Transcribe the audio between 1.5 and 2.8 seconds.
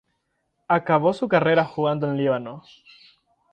jugando en Líbano.